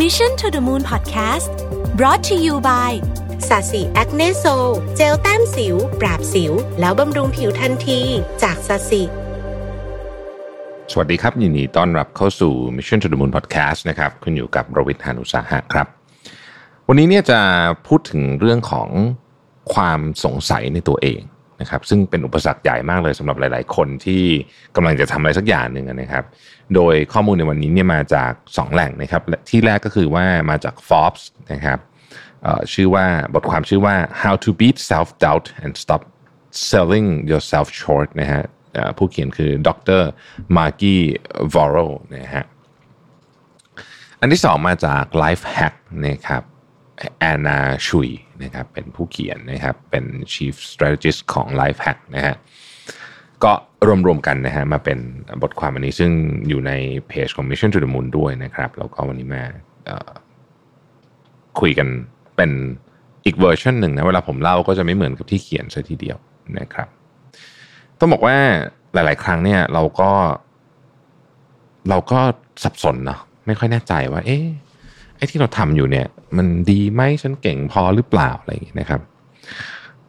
[0.00, 1.52] Mission to the Moon Podcast
[1.98, 2.92] brought to you by
[3.48, 4.44] SASI Acne Sol
[4.96, 8.00] เจลแต้มสิว ปราบสิว แล้วบำรุงผิวทันที
[8.42, 9.02] จาก SASI
[10.92, 15.86] สวัสดีครับ ยินดีต้อนรับเข้าสู่ Mission to the Moon Podcast นะครับคุณอยู่กับรวิศ หาญอุตสาหะครับ
[16.88, 17.40] วันนี้เนี่ยจะ
[17.86, 18.88] พูดถึงเรื่องของ
[19.74, 21.20] ความสงสัยในตัวเอง
[21.62, 24.22] นะครับซึ่งเป็นอุปสรรคใหญ่มากเลยสำหรับหลาย ๆ คนที่
[24.76, 26.24] กำลังจะทำอะไรสักอย่างหนึ่งนะครับ
[26.74, 31.78] โดยข้อมูลในวันนี้เนี่ยมาจาก 2 แหล่งนะครับที่แรกก็คือว่ามาจาก Forbes นะครับ
[32.72, 36.02] ชื่อว่าบทความชื่อว่า how to beat self doubt and stop
[36.70, 38.42] selling yourself short นะฮะ
[38.98, 39.68] ผู้เขียนคือด
[40.00, 40.02] ร
[40.56, 41.00] มาร์กี้
[41.54, 41.76] วอร์โร
[42.16, 42.44] นะฮะ
[44.20, 45.74] อันที่สองมาจาก Life Hack
[46.06, 46.42] นะครับ
[47.18, 48.08] แอนนาชุย
[48.42, 52.36] นะครับเป็นผู้เขียนนะครับเป็น Chief Strategist ของ Life Hack นะฮะ
[53.44, 53.52] ก็
[54.06, 54.98] รวมๆกันนะฮะมาเป็น
[55.42, 56.10] บทความอันนี้ซึ่ง
[56.48, 56.72] อยู่ใน
[57.08, 59.44] เพจของ Mission to the Moon ด้วยนะครับ แล้วก็วันนี้มา
[61.60, 61.88] คุยกัน
[62.36, 62.50] เป็น
[63.26, 66.18] อีกเวอร์ชันหนึ่งนะเวลาผมเล่าก็จะไม่เหมือนกับที่เขียนซะทีเดียว
[66.58, 66.88] นะครับ
[67.98, 68.36] ต้องบอกว่า
[68.94, 70.10] หลาย ๆ ครั้งเนี่ยเราก็
[71.88, 72.20] เราก็
[72.64, 74.44] สับสนเนาะไม่ค่อยแน่ใจว่า เอ๊ะ
[75.22, 76.06] อ้ที่เราทำอยู่เนี่ย
[76.36, 79.00] มันดีไหมฉันเก่งพอหรือเปล่าอะไรอย่างเงี้นะครับ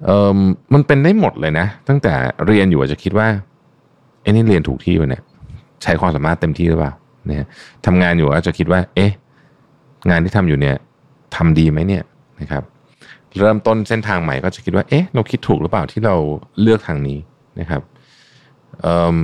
[0.05, 0.39] เอ่อ
[0.73, 2.13] มันเป็นได้หมดเลยนะ ตั้งแต่
[2.45, 3.27] เรียนอยู่อาจจะคิดว่า
[4.21, 5.23] ไอ้นี่เรียนถูกที่ไปเนี่ย
[5.83, 6.93] ใช้ความสามารถเต็มที่หรือเปล่า
[7.27, 7.47] เนี่ย
[7.85, 9.11] ทำงานอยู่อาจจะคิดว่า เอ๊ะ
[10.09, 10.75] งานที่ทำอยู่เนี่ย
[11.35, 12.03] ทำดีไหมเนี่ย
[12.41, 12.63] นะครับ
[13.39, 16.15] เริ่มต้นเส้นทางใหม่ก็จะคิดว่า เอ๊ะ เราคิดถูกหรือเปล่าที่เรา
[16.61, 17.19] เลือกทางนี้
[17.59, 17.81] นะครับ
[18.81, 19.17] เอ่อ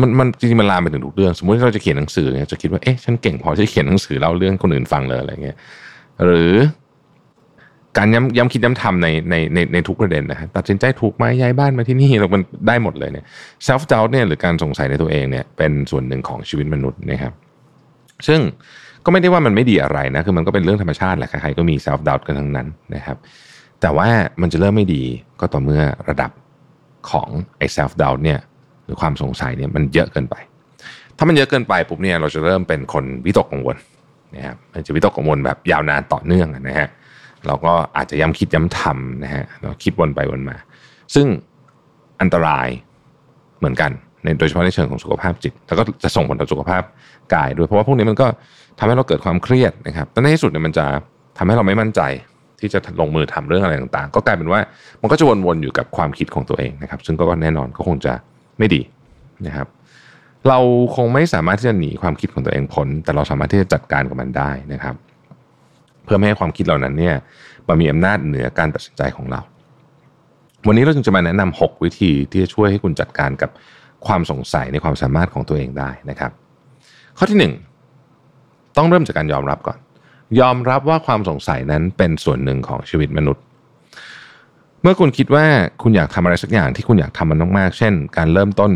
[0.00, 5.56] มันมันจริงๆมันลามไปถึงทุกเรื่อง สมมติที่เราจะเขียนหนังสือเนี่ยจะคิดว่าเอ๊ะฉันเก่งพอที่เขียนหนังสือเล่าเรื่องคนอื่นฟังเลยอะไรเงี้ย
[6.24, 6.52] หรือ
[7.98, 13.24] การย้ำย้ำคิดย้ำทำในในในในทุกประเด็นนะฮะตัดสินใจถูกไหมย้ายบ้านมาที่นี่เรามันได้หมดเลยเนี่ย
[13.66, 17.32] self doubt เนี่ยหรือการสงสัยในตัวเองเนี่ยเป็นส่วนหนึ่งของชีวิตมนุษย์นะครับ
[18.26, 18.40] ซึ่ง
[19.04, 23.16] ก็ไม่ได้ว่ามันไม่ดีอะไรนะ คือมันก็เป็นเรื่องธรรมชาติแหละใครๆก็มี self doubt กันทั้งนั้นนะครับ
[23.80, 24.08] แต่ว่า
[24.40, 25.02] มันจะเริ่มไม่ดี
[25.40, 26.30] ก็ต่อเมื่อระดับ
[27.10, 27.28] ของ
[27.58, 28.38] ไอ้ self doubt เนี่ย
[28.84, 30.36] หรือความสงสัยเนี่ยมันเยอะเกินไป
[31.16, 33.76] ถ้ามันเยอะเกินไปปุ๊บเนี่ยเราจะเริ่มเป็นคนวิตกกังวล
[34.34, 36.88] นะครับมันจะวิตกกังวลแบบยาวนานต่อเนื่องนะฮะ
[37.46, 40.56] เราก็อาจจะย้ำคิดย้ำทำนะฮะเราคิดวนไปวนมา
[41.14, 41.26] ซึ่ง
[42.20, 42.68] อันตราย
[43.58, 43.90] เหมือนกัน
[44.22, 46.82] ในโดยเฉพาะในเชิงของสุขภาพจิต แล้วก็จะส่งผลต่อสุขภาพ
[47.34, 48.26] กายด้วยเพราะว่าพวกนี้มันก็
[48.78, 50.84] ทำให้เราเกิดความเครียดนะครับแต่ในที่สุดเนี่ยมันจะ
[51.38, 52.00] ทำให้เราไม่มั่นใจ
[52.60, 54.60] ที่จะลงมือทำเรื่องอะไรต่างๆ ก็กลายเป็นว่า
[55.02, 58.12] มันก็จะวนๆอยู่กับความคิดของตัวเองนะครับ ซึ่งก็แน่นอนก็คงจะ
[58.58, 58.80] ไม่ดี
[59.46, 59.68] นะครับ
[60.48, 60.58] เรา
[60.96, 64.94] คงไม่สามารถที่จะหนีความคิดของตัวเองพ้นแต่เราสามารถที่จะจัดการกับมันได้นะครับ
[66.04, 67.14] เพื่อไม่ให้ความคิดเหล่านั้นเนี่ย
[67.68, 69.40] มามีอำนาจเหนือการตัดสินใจของเรา
[70.66, 73.50] วันนี้เราจึงจะมาแนะนำ6วิธีที่จะช่วยให้คุณจัดการกับ
[74.06, 76.30] ความสงสัยในความสามารถของตัวเองได้นะครับ
[77.18, 77.38] ข้อที่
[78.00, 79.78] 1 ต้องเริ่มจากการยอมรับก่อน
[80.40, 83.44] ยอมรับว่าความสงสัยนั้นเป็นส่วนหนึ่งของชีวิตมนุษย์
[84.84, 85.46] เมื่อคุณคิดว่า
[85.82, 88.72] คุณอยากทำอะไรสักอย่างที่คุณอยากทำมันมากๆ เช่น การเริ่มต้น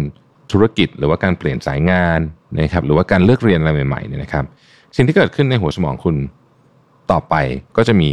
[0.52, 2.20] ธุรกิจ หรือว่าการเปลี่ยนสายงาน
[2.60, 4.44] นะครับ หรือว่าการเลือกเรียนอะไรใหม่ๆเนี่ยนะครับ
[4.96, 6.16] สิ่งที่เกิดขึ้นในหัวสมองคุณ
[7.10, 7.34] ต่อไป
[7.76, 8.08] ก็จะมี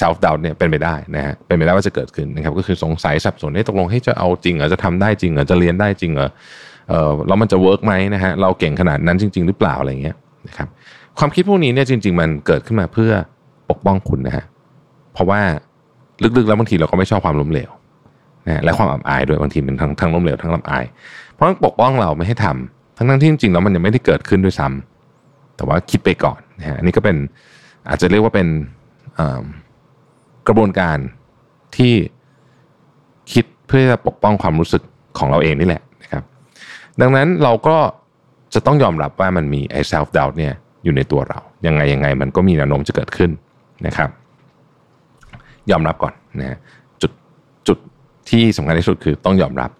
[0.00, 6.28] self doubt เนี่ยเป็นไปได้นะฮะ เป็นไปได้ว่าจะเกิดขึ้นนะครับ ก็คือสงสัยสับสนให้ตกลงให้จะเอาจริงเหรอ จะทำได้จริงเหรอ จะเรียนได้จริงเหรอ
[6.88, 10.16] เออแล้วมันจะเวิร์กไหมนะฮะ เราเก่งขนาดนั้นจริง ๆ หรือเปล่าอะไรเงี้ย
[10.48, 10.68] นะครับ
[11.18, 13.12] ความคิดพวกนี้เนี่ยจริง ๆ มันเกิดขึ้นมาเพื่อ
[13.70, 14.44] ปกป้องคุณนะฮะ
[15.14, 15.40] เพราะว่า
[16.22, 17.70] ลึกๆ แล้วบางทีเราก็ไม่ชอบความล้มเหลว
[18.46, 20.84] นะและความอับอายด้วยบางทีเป็นทั้งทั้งล้มเหลวทั้งอับอาย
[21.34, 27.16] เพราะปกป้องเราไม่ให้ทำทั้งทั้งที่จริงๆแล้วมันยังไม่ได้เกิดขึ้นด้วยซ้ำแต่ว่าคิดไปก่อนนะฮะอันนี้ก็เป็น
[27.88, 28.48] อาจจะเรียกว่าเป็น
[30.48, 30.98] กระบวนการ
[31.76, 31.92] ที่
[33.32, 34.82] คิดเพื่อจะปกป้องความรู้สึก
[35.18, 36.22] ของเราเองนี่แหละนะครับ
[37.00, 37.76] ดังนั้นเราก็
[38.54, 40.52] จะต้องยอมรับว่ามันมีไอ้ self doubt เนี่ย
[40.84, 43.30] อยู่ในตัวเรา ยังไงยังไงมันก็มีแนวโน้มจะเกิดขึ้น
[43.86, 44.10] นะครับ
[45.72, 46.58] ยอมรับก่อนนะฮะ
[47.02, 47.12] จุด
[47.68, 47.78] จุด
[48.30, 49.70] ที่สำคัญที่สุดคือต้องยอมรับ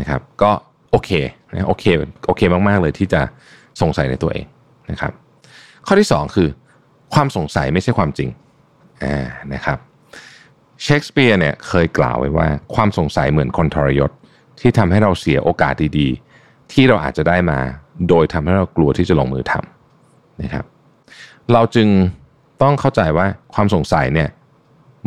[0.00, 0.50] นะครับ ก็
[0.90, 1.10] โอเค
[1.52, 1.84] นะโอเค
[2.26, 3.20] โอเคมากๆเลยที่จะ
[3.80, 4.46] สงสัยในตัวเอง
[4.90, 5.12] นะครับ
[5.86, 6.48] ข้อที่สองคือ
[7.14, 8.28] ความสงสัยไม่ใช่ความจริง
[9.02, 9.78] อ่านะครับ
[10.82, 14.10] เชคสเปียร์เนี่ยเคยกล่าวไว้ว่าความสงสัยเหมือนคนทรยศ
[14.60, 17.58] ที่ทำให้เราเสียโอกาสดีๆ ที่เราอาจจะได้มา
[18.08, 20.64] โดยทำให้เรากลัวที่จะลงมือทำนะครับ
[21.52, 21.88] เราจึง
[22.62, 24.28] ต้องเข้าใจว่าความสงสัยเนี่ย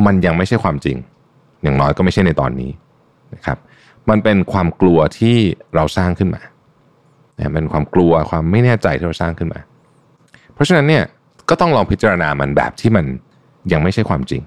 [0.05, 0.97] มันยังไม่ใช่ความจริง
[1.63, 2.71] อย่างน้อยก็ไม่ใช่ในตอนนี้
[3.35, 3.57] นะครับ
[4.09, 5.35] มันเป็นความกลัวที่
[5.75, 6.41] เราสร้างขึ้นมา
[7.53, 9.59] เป็นความกลัวความไม่แน่ใจที่เราสร้างขึ้นมา
[10.53, 11.03] เพราะฉะนั้นเนี่ย
[11.49, 13.05] ก็ต้องลองพิจารณามันแบบที่มัน
[13.71, 14.41] ยังไม่ใช่ความจริง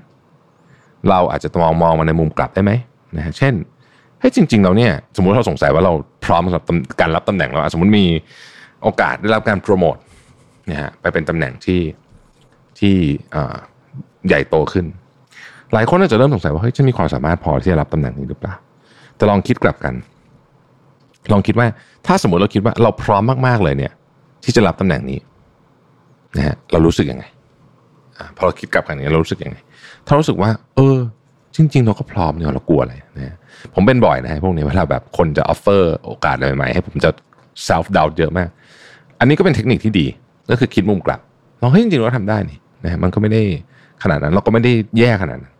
[1.10, 2.72] เราอาจจะมองมองมาในมุมกลับได้ไหม
[3.16, 3.54] นะฮะเช่น
[4.20, 5.92] ให้จริง ๆ เราเนี่ยสมมติเราสงสัยว่าเรา
[6.24, 6.64] พร้อมสำหรับ
[7.00, 8.06] การรับตำแหน่งแล้วสมมติมี
[8.82, 9.96] โอกาสได้รับการโปรโมท
[10.70, 11.80] นะฮะไปเป็นตำแหน่งที่
[12.78, 12.94] ที่
[14.26, 14.86] ใหญ่โตขึ้น
[15.74, 18.54] หลายคนอาจจะเริ่มสงสัยว่าเฮ้ยฉันมีความสามารถพอที่จะรับตำแหน่งนี้หรือเปล่า
[19.16, 19.94] แต่ลองคิดกลับกัน
[21.32, 21.66] ลองคิดว่า
[22.06, 23.92] ถ้าสมมติเราคิดว่าเราพร้อมมากๆเลยเนี่ย
[24.44, 25.18] ที่จะรับตำแหน่งนี้
[26.36, 27.24] นะฮะเรารู้สึกยังไง
[28.18, 29.58] อพอเราคิดกลับกันเนี่ยเรารู้สึกยังไง
[30.06, 30.96] ถ้ารู้สึกว่า เออ
[31.56, 33.34] จริง ๆ เราก็พร้อมเนี่ยเรากลัวอะไรนะ
[33.74, 37.10] ผมเป็นบ่อยนะพวกนี้เวลาแบบคนจะออฟเฟอร์โอกาสอะไรใหม่ๆให้ผมจะ
[37.68, 38.48] self doubt เยอะมาก
[39.20, 40.06] อันนี้ก็เป็นเทคนิคที่ดี
[40.50, 41.20] ก็คือคิดมุมกลับ
[41.58, 43.42] เราเฮ้ยจริงๆเราทำได้นี่นะมันก็ไม่ได้
[44.02, 45.51] ขนาดนั้นเราก็ไม่ได้แย่ขนาดนั้น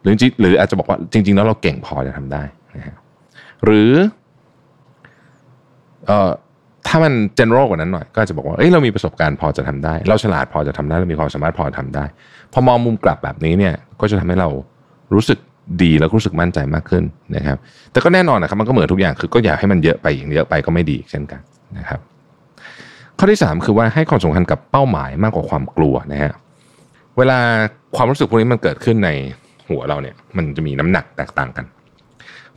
[0.00, 2.42] หรือจริงหรืออาจจะบอกว่าจริง ๆ แล้วเราเก่งพอจะทำได้
[2.76, 2.96] นะฮะ
[3.64, 3.92] หรือ
[6.06, 6.30] เอ่อ
[6.86, 12.04] ถ้ามัน general กว่านั้นหน่อย ก็จะบอกว่าเอ้ยเรามีประสบการณ์พอจะทำได้ เราฉลาดพอจะทำได้เรามีความสามารถพอจะทำได้
[12.52, 14.48] พอมองมุมกลับแบบนี้เนี่ยก็จะทำให้เรา
[15.14, 15.38] รู้สึก
[15.82, 17.04] ดีแล้วรู้สึกมั่นใจมากขึ้น
[17.36, 17.58] นะครับ
[17.92, 21.40] แต่ก็แน่นอนนะครับมันก็เหมือนทุกอย่างคือก็อยากให้มันเยอะไปอย่างเยอะไปก็ไม่ดีเช่นกัน
[21.78, 22.00] นะครับ
[23.18, 26.32] ข้อที่ 3 คือว่าให้ความสำคัญกับเป้าหมายมากกว่าความกลัวนะฮะ
[27.18, 27.38] เวลา
[27.96, 29.10] ความรู้สึกพวกนี้มันเกิดขึ้นใน
[29.70, 31.64] หัวเราเนี่ย มันจะมีน้ำหนักแตกต่างกัน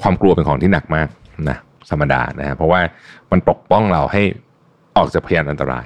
[0.02, 1.08] ความกลัวเป็นของที่หนักมาก
[1.50, 1.58] นะ
[1.92, 2.82] ธรรมดานะฮะเพราะว่า
[3.32, 4.22] มันปกป้องเราให้
[4.98, 5.86] ออกจากพยานอันตราย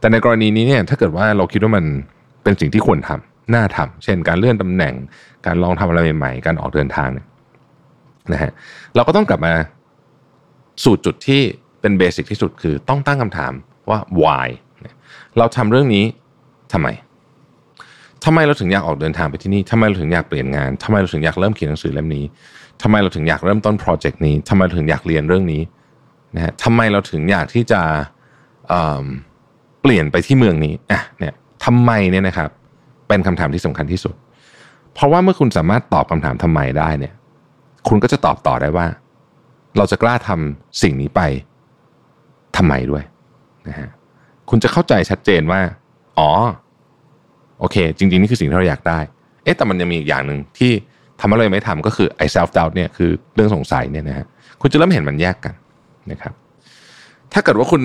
[0.00, 1.84] แต่ในกรณีนี้เนี่ยถ้าเกิดว่าเราคิดว่ามัน
[2.42, 4.94] เป็นสิ่งที่ควรทำน่าทำเช่น การเลื่อนตำแหน่ง
[5.46, 7.26] การลองทำอะไรใหม่ๆ การออกเดินทางเนี่ย
[8.32, 8.52] นะฮะ
[8.94, 9.52] เราก็ต้องกลับมา
[10.84, 11.40] สู่จุดที่
[11.80, 13.52] เป็นเบสิกที่สุดคือต้องตั้งคำถาม
[13.90, 14.48] ว่า why
[15.38, 16.04] เราทำเรื่องนี้
[16.72, 16.88] ทำไม
[18.28, 22.24] ทำไมเราถึงอยากออกเดินทางไปที่นี่ทำไมเราถึงอยากเปลี่ยนงานทำไมเราถึงอยากเริ่มเขียนหนังสือเล่มนี้
[22.82, 25.62] ทำไมเราถึงอยากเริ่มต้นโปรเจกต์นี้ทำไมเราถึงอยากเรียนเรื่องนี้
[26.34, 27.80] นะฮะทำไมเราถึงอยากที่จะ
[29.82, 31.34] เปลี่ยนไปที่เมืองนี้อะเนี่ย
[31.64, 32.50] ทำไมเนี่ยนะครับ
[33.08, 34.14] เป็นคำถามที่สำคัญที่สุด
[34.94, 37.14] เพราะว่าเมื่อคุณสามารถตอบคำถามทำไมได้เนี่ย
[37.88, 38.86] คุณก็จะตอบต่อได้ว่า
[39.76, 41.20] เราจะกล้าทำสิ่งนี้ไป
[42.56, 43.04] ทำไมด้วย
[43.68, 43.88] นะฮะ
[44.50, 45.60] คุณจะเข้าใจชัดเจนว่า
[46.18, 46.30] อ๋อ
[47.60, 48.98] โอเค จริงๆ นี่คือสิ่งที่เราอยากได้
[49.44, 50.72] เอ๊ะแต่มันยังมีอีกอย่างหนึ่งที่
[51.20, 54.26] ทำอะไรไม่ทำก็คือไอ้ self doubt เนี่ยคือเรื่องสงสัยเนี่ยนะฮะ
[54.60, 55.54] คุณจะเริ่มเห็นมันแยกกัน
[56.10, 56.32] นะครับ
[57.32, 57.82] ถ้าเกิดว่าคุณ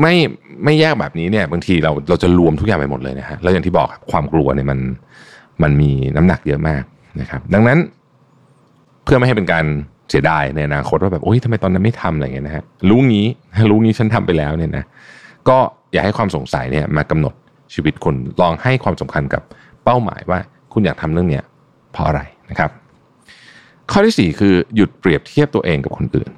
[0.00, 0.14] ไม่
[0.64, 4.78] ไม่แยกแบบนี้เนี่ย บางทีเราเราจะรวมทุกอย่างไปหมดเลยนะฮะแล้วอย่างที่บอกความกลัวเนี่ยมัน
[5.62, 6.82] มันมีน้ำหนักเยอะมาก
[7.20, 7.78] นะครับ ดังนั้น
[9.04, 9.64] เพื่อไม่ให้เป็นการ
[10.10, 13.26] เสียดายในอนาคตว่าแบบโอ้ยทำไมตอนนั้นไม่ทำอะไรเงี้ยนะฮะรู้งี้
[13.70, 14.84] รู้งี้ฉันทำไปแล้วเนี่ยนะ
[15.48, 15.58] ก็
[15.92, 17.34] อย่าให้ความสงสัยเนี่ยมากำหนด
[17.74, 19.42] ชีวิตคุณลองให้ความสำคัญกับ
[19.84, 20.38] เป้าหมายว่า
[20.72, 21.44] คุณอยากทำเรื่องเนี้ย
[21.92, 22.20] เพราะอะไร
[22.50, 22.70] นะครับ
[23.90, 26.30] ข้อที่ 4 คือหยุดเปรียบเทียบตัวเองกับคนอื่น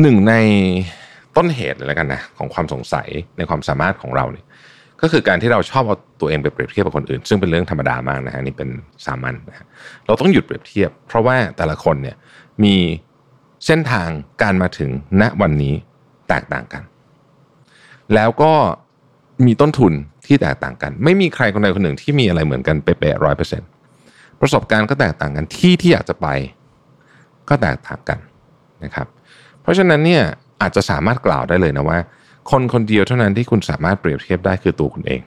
[0.00, 0.34] หนึ่งใน
[1.36, 4.46] ต้นเหตุเลยแล้วกันนะของความสงสัยในความสามารถของเราเนี่ย
[5.02, 8.68] ก็คือการที่เราชอบเอาตัวเองไปเปรียบเทียบกับคนอื่น ซึ่งเป็นเรื่องธรรมดามากนะฮะนี่เป็น
[9.06, 9.66] สามัญนะฮะ
[10.06, 12.16] เราต้องหยุดเปรียบเทียบ เพราะว่าแต่ละคนเนี่ย
[12.64, 12.74] มี
[13.66, 14.08] เส้นทาง
[14.42, 14.90] การมาถึง
[15.20, 15.74] ณวันนี้
[16.28, 16.82] แตกต่างกัน
[18.14, 18.52] แล้วก็
[19.46, 19.92] มีต้นทุน
[20.26, 23.68] ที่แตกต่างกัน ไม่มีใครคนใดคนหนึ่งที่มีอะไรเหมือนกันเป๊ะร้อยเปอร์เซ็นต์
[24.40, 26.26] ประสบการณ์ก็แตกต่างกันที่ที่อยากจะไป
[27.48, 28.18] ก็แตกต่างกัน
[28.84, 29.06] นะครับ
[29.62, 30.22] เพราะฉะนั้นเนี่ย
[30.60, 31.98] อาจจะสามารถกล่าวได้เลยนะว่า
[32.50, 35.20] คนคนเดียวเท่านั้นที่คุณสามารถเปรียบเทียบได้คือตัวคุณเอง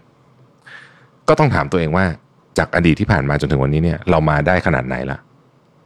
[1.27, 2.05] ก็ต้องถามตัวเองว่า
[2.57, 5.17] จากอดีตที่ผ่านมาจนถึงวันนี้เนี่ยเรามาได้ขนาดไหนละ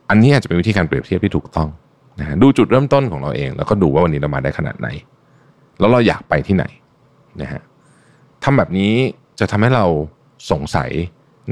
[0.09, 1.67] อันนี้อาจจะเป็นวิธีการเปรียบเทียบที่ถูกต้อง
[2.19, 4.87] นะดูจุดเริ่มต้นของเราเอง แล้วก็ดูว่าวันนี้เรามาได้ขนาดไหน
[5.79, 6.65] แล้วเราอยากไปที่ไหน
[7.41, 7.61] นะฮะ
[8.43, 8.93] ทำแบบนี้
[9.39, 9.85] จะทำให้เรา
[10.51, 10.91] สงสัย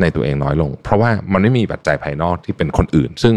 [0.01, 3.36] ในตัวเองน้อยลง เพราะว่ามันไม่มีปัจจัยภายนอกที่เป็นคนอื่น ซึ่ง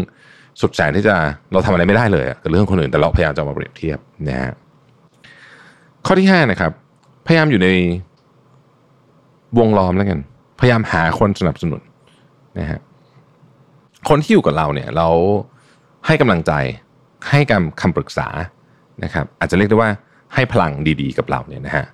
[0.61, 1.16] สุดแสนที่จะ
[1.52, 4.52] เราทำอะไรไม่ได้เลยกับเรื่องคนอื่นแต่เราพยายามจะมาเปรียบเทียบนะฮะ
[6.07, 6.73] ข้อที่ห้านะครับ
[7.26, 7.69] พยายามอยู่ใน
[9.59, 10.19] วงล้อมแล้วกัน
[10.61, 11.83] พยายามหาคนสนับสนุน
[12.59, 12.81] นะฮะ
[14.09, 15.09] คนที่อยู่กับเราเนี่ยเรา
[16.07, 16.52] ให้กำลังใจ
[17.28, 18.28] ให้คำคำปรึกษา
[19.05, 19.90] นะครับ อาจจะเรียกได้ว่า
[20.35, 21.87] ให้พลังดีๆ กับเราเนี่ยนะฮะ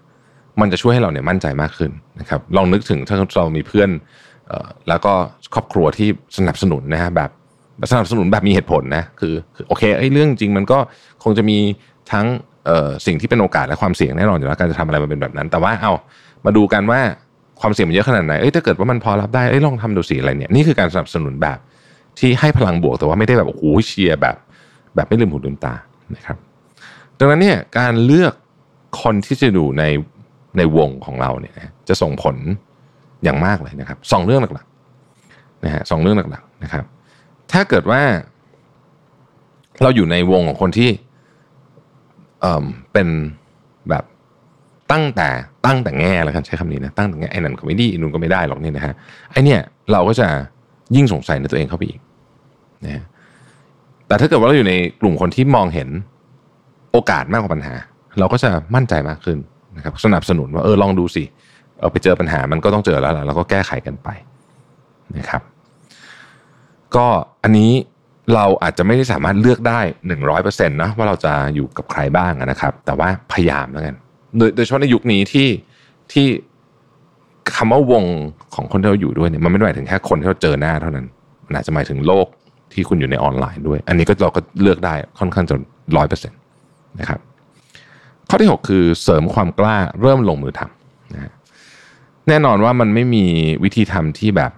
[0.61, 3.91] มันจะช่วยให้เราเนี่ยมั่นใจมากขึ้นนะครับลองนึกถึงถ้าเรามีเพื่อน
[4.89, 5.13] แล้วก็
[5.55, 7.31] ครอบครัวที่สนับสนุนนะฮะแบบ
[7.93, 9.35] สนับสนุนแบบมีเหตุผลนะคือ
[9.69, 10.79] โอเคไอ้เรื่องจริงมันก็
[11.25, 11.59] คงจะมี
[12.13, 12.27] ทั้ง
[13.07, 15.93] สิ่งที่เป็นโอกาสและความเสี่ยงแน่นอนอยู่แล้วการจะทำอะไรมันเป็นแบบนั้น แต่ว่าเอา
[16.45, 17.01] มาดูกันว่า
[17.61, 21.59] ความเสี่ยงมันเยอะขนาดไหนเอ้ยถ้าเกิดว่ามันพอรับได้เอ้ยลองทำดูสิอะไรเนี่ยนี่คือการสนับสนุนแบบ
[22.19, 24.37] ที่ให้พลังบวกแต่ว่าไม่ได้แบบโอ้โหเชียร์แบบ
[24.95, 25.75] แบบไม่ลืมหูลืมตา
[26.17, 26.37] นะครับ
[27.19, 28.35] ดังนั้นเนี่ยการเลือก
[29.03, 29.85] คนที่จะดูใน
[30.57, 31.55] ในวงของเราเนี่ย
[31.89, 32.37] จะส่งผล
[33.25, 36.85] อย่างมากเลยนะครับสองเรื่องหลักๆนะฮะสองเรื่องหลักๆนะครับ
[37.53, 38.03] ถ้าเกิดว่า
[39.83, 40.91] เราอยู่ในวงของคนที่
[42.41, 43.09] เอ่อเป็น
[43.89, 44.05] แบบ
[44.93, 45.29] ตั้งแต่
[45.67, 48.95] ตั้งแต่แง่แล้วกันใช้คำนี้นะตั้งแต่แง่ไอ้นั่นก็ไม่ดีนู่นก็ไม่ได้หรอกเนี่ยนะฮะ
[49.33, 49.61] ไอ้เนี่ย
[49.93, 50.29] เราก็จะ
[50.97, 52.01] ยิ่งสงสัยในตัวเองเข้าไปอีก
[52.85, 53.05] นะฮะ
[54.07, 55.89] แต่ถ้าเกิดว่าเราอยู่ในกลุ่มคนที่มองเห็น
[56.93, 57.75] โอกาสมากกว่าปัญหา
[58.19, 59.39] เราก็จะมั่นใจมากขึ้น
[59.79, 61.25] นะครับสนับสนุนว่าเออลองดูสิ
[61.81, 64.09] เอาไปเจอปัญหามันก็ต้องเจอแล้วแล้วก็แก้ไขกันไป
[65.17, 65.43] นะครับ
[66.97, 67.07] ก็
[67.43, 67.73] อันนี้
[68.35, 73.95] เราอาจจะไม่ได้สามารถเลือกได้หนึ่งร้อยเปอร์เซ็นต์นะว่าเราจะอยู่กับใครบ้างนะครับ แต่ว่าพยายามแล้วกัน
[74.37, 75.49] โดยโดยเฉพาะในยุคนี้ที่
[76.13, 76.27] ที่
[77.57, 78.05] คำว่าวง
[78.55, 81.07] ของคนที่เราอยู่ด้วยเนี่ยมันไม่ได้หมายถึงแค่คนที่เราเจอหน้าเท่านั้น
[81.47, 82.27] มันอาจจะหมายถึงโลก
[82.73, 85.57] ที่คุณอยู่ในออนไลน์ด้วย อันนี้ก็เราก็เลือกได้ค่อนข้างจะ
[85.97, 86.39] ร้อยเปอร์เซ็นต์
[87.01, 87.21] นะครับ
[88.29, 91.33] ข้อที่ 6 คือเสริมความกล้าเริ่มลงมือทำนะ
[92.29, 93.25] แน่นอนว่ามันไม่มี
[93.65, 94.53] วิธีทำที่แบบ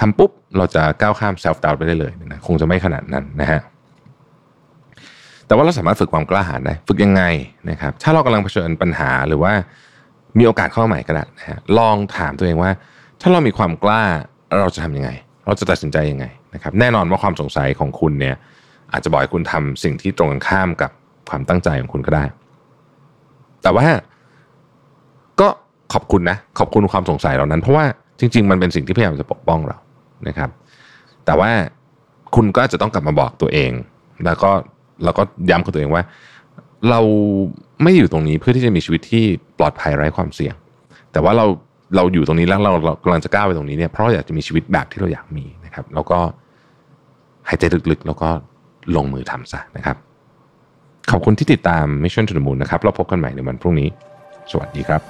[0.00, 3.60] ทำปุ๊บ เราจะก้าวข้ามเซลฟ์ดาวไปได้เลยนะคงจะไม่ขนาดนั้นนะฮะ
[5.46, 7.22] แต่ว่าเราสามารถฝึกความกล้าหาญได้ฝึกยังไง
[7.70, 9.52] นะครับถ้าเรากำลังเผชิญปัญหาหรือว่า
[10.38, 12.70] มีโอกาสเข้าใหม่ก็ได้นะฮะลองถามตัวเองว่า
[13.20, 14.02] ถ้าเรามีความกล้า
[14.60, 15.10] เราจะทำยังไง
[15.46, 18.36] เราจะตัดสินใจยังไงนะครับแน่นอนว่าความสงสัยของคุณเนี่ย
[18.92, 20.90] อาจจะบอกให้คุณทำสิ่งที่ตรงกันข้ามกับ
[21.28, 22.24] ความตั้งใจของคุณก็ได้
[23.62, 23.86] แต่ว่า
[25.40, 25.48] ก็
[25.92, 27.84] ขอบคุณนะ ขอบคุณความสงสัยเหล่านั้น เพราะว่า
[28.18, 29.76] จริง ๆ มันเป็นสิ่งที่พยายามจะปกป้องเรา
[30.28, 30.50] นะครับ
[31.26, 31.50] แต่ว่า
[32.34, 33.72] คุณก็จะต้องกลับมาบอกตัวเอง
[34.24, 34.50] แล้วก็
[35.04, 36.02] แล้วก็ย้ำกับตัวเองว่า
[36.90, 37.00] เรา
[37.82, 39.24] ไม่อยู่ตรงนี้เพื่อที่จะมีชีวิตที่
[39.58, 40.54] ปลอดภัยไร้ความเสี่ยง
[41.12, 41.46] แต่ว่าเรา
[41.96, 46.18] เราอยู่ตรงนี้แล้วเราเรากำลังจะก้าวไปตรงนี้เนี่ยเพราะอยากจะมีชีวิตแบบที่เราอยากมีนะครับ แล้วก็
[47.48, 48.28] หายใจลึกๆ แล้วก็
[48.96, 49.96] ลงมือทำซะนะครับ
[51.10, 53.88] ขอบคุณที่ติดตาม Mission to the Moon นะครับ เราพบกันใหม่ในวันพรุ่งนี้
[54.50, 55.00] สวัสดีครับ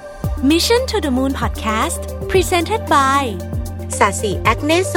[0.50, 3.22] Mission to the Moon Podcast Presented by
[3.98, 4.94] สาสีแอคเนโซ